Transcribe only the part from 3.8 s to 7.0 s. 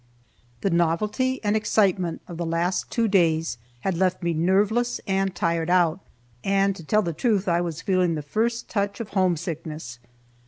had left me nerveless and tired out, and to